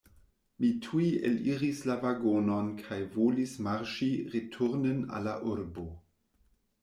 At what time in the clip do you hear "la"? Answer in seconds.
1.89-1.97, 5.31-5.35